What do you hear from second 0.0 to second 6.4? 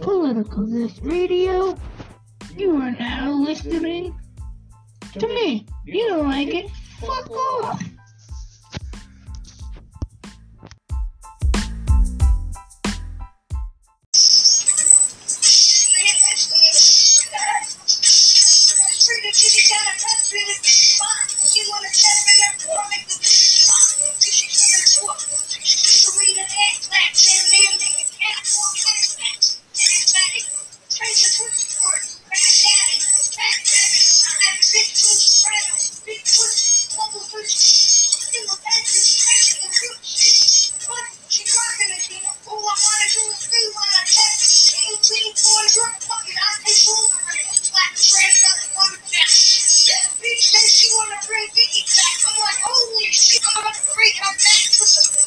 Political This Radio. You are now listening to me. You don't